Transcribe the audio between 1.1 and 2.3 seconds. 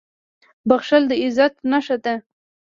عزت نښه ده.